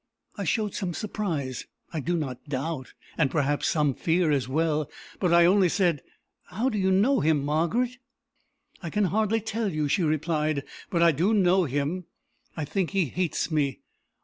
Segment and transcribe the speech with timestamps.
[0.35, 4.89] I showed some surprise, I do not doubt; and, perhaps, some fear as well;
[5.19, 6.01] but I only said,
[6.45, 7.99] "How do you know him, Margaret?"
[8.81, 12.05] "I can hardly tell you," she replied; "but I do know him.
[12.57, 13.81] I think he hates me.